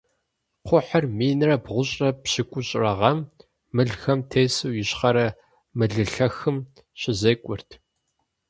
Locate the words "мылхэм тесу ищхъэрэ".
3.75-5.27